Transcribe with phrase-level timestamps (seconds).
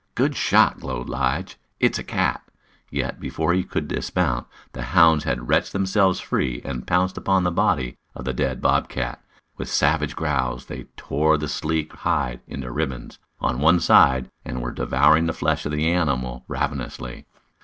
[0.15, 1.59] "Good shot!" glowed Lige.
[1.79, 2.41] "It's a cat."
[2.89, 7.51] Yet, before he could dismount, the hounds had wrenched themselves free and pounced upon the
[7.51, 9.23] body of the dead bob cat.
[9.57, 14.71] With savage growls they tore the sleek hide into ribbons, on one side, and were
[14.71, 17.27] devouring the flesh of the animal ravenously.